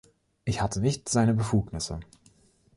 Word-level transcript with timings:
Ich 0.45 0.63
hatte 0.63 0.81
nicht 0.81 1.09
seine 1.09 1.35
Befugnisse. 1.35 1.99